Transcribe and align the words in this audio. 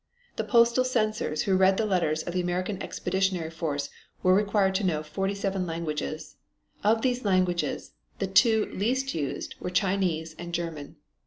The 0.37 0.43
postal 0.43 0.83
censors 0.83 1.43
who 1.43 1.55
read 1.55 1.77
the 1.77 1.85
letters 1.85 2.23
of 2.23 2.33
the 2.33 2.41
American 2.41 2.81
Expeditionary 2.81 3.51
Force 3.51 3.91
were 4.23 4.33
required 4.33 4.73
to 4.81 4.83
know 4.83 5.03
forty 5.03 5.35
seven 5.35 5.67
languages! 5.67 6.37
Of 6.83 7.03
these 7.03 7.23
languages, 7.23 7.91
the 8.17 8.25
two 8.25 8.65
least 8.73 9.13
used 9.13 9.53
were 9.59 9.69
Chinese 9.69 10.33
and 10.39 10.55
German. 10.55 10.95